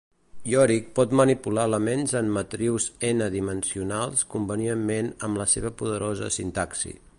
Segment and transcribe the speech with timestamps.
[0.51, 6.99] Yorick pot manipular elements en matrius N-dimensionals convenientment amb la seva poderosa sintaxi.